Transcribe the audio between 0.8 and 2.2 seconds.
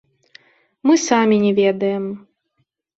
Мы самі не ведаем.